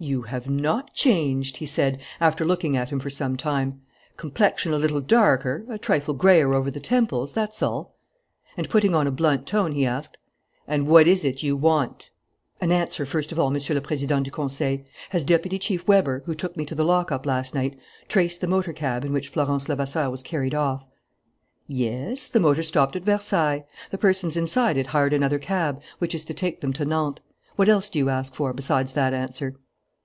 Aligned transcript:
"You 0.00 0.22
have 0.22 0.48
not 0.48 0.92
changed," 0.94 1.56
he 1.56 1.66
said, 1.66 1.98
after 2.20 2.44
looking 2.44 2.76
at 2.76 2.90
him 2.90 3.00
for 3.00 3.10
some 3.10 3.36
time. 3.36 3.80
"Complexion 4.16 4.72
a 4.72 4.76
little 4.78 5.00
darker, 5.00 5.66
a 5.68 5.76
trifle 5.76 6.14
grayer 6.14 6.54
over 6.54 6.70
the 6.70 6.78
temples, 6.78 7.32
that's 7.32 7.64
all." 7.64 7.96
And 8.56 8.70
putting 8.70 8.94
on 8.94 9.08
a 9.08 9.10
blunt 9.10 9.44
tone, 9.44 9.72
he 9.72 9.84
asked: 9.84 10.16
"And 10.68 10.86
what 10.86 11.08
is 11.08 11.24
it 11.24 11.42
you 11.42 11.56
want?" 11.56 12.12
"An 12.60 12.70
answer 12.70 13.04
first 13.04 13.32
of 13.32 13.40
all, 13.40 13.50
Monsieur 13.50 13.74
le 13.74 13.80
Président 13.80 14.22
du 14.22 14.30
Conseil. 14.30 14.84
Has 15.10 15.24
Deputy 15.24 15.58
Chief 15.58 15.84
Weber, 15.88 16.22
who 16.26 16.34
took 16.36 16.56
me 16.56 16.64
to 16.66 16.76
the 16.76 16.84
lockup 16.84 17.26
last 17.26 17.52
night, 17.52 17.76
traced 18.06 18.40
the 18.40 18.46
motor 18.46 18.72
cab 18.72 19.04
in 19.04 19.12
which 19.12 19.30
Florence 19.30 19.68
Levasseur 19.68 20.08
was 20.10 20.22
carried 20.22 20.54
off?" 20.54 20.84
"Yes, 21.66 22.28
the 22.28 22.38
motor 22.38 22.62
stopped 22.62 22.94
at 22.94 23.02
Versailles. 23.02 23.64
The 23.90 23.98
persons 23.98 24.36
inside 24.36 24.76
it 24.76 24.86
hired 24.86 25.12
another 25.12 25.40
cab 25.40 25.82
which 25.98 26.14
is 26.14 26.24
to 26.26 26.34
take 26.34 26.60
them 26.60 26.72
to 26.74 26.84
Nantes. 26.84 27.24
What 27.56 27.68
else 27.68 27.90
do 27.90 27.98
you 27.98 28.08
ask 28.08 28.32
for, 28.32 28.52
besides 28.52 28.92
that 28.92 29.12
answer?" 29.12 29.56